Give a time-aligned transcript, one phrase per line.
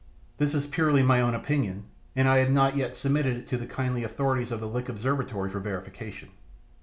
[0.39, 1.83] This is purely my own opinion,
[2.15, 5.51] and I have not yet submitted it to the kindly authorities of the Lick Observatory
[5.51, 6.29] for verification.